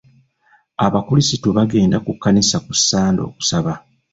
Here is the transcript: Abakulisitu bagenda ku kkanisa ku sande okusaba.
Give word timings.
Abakulisitu 0.85 1.47
bagenda 1.57 1.97
ku 2.05 2.11
kkanisa 2.15 2.57
ku 2.65 2.73
sande 2.87 3.21
okusaba. 3.29 3.73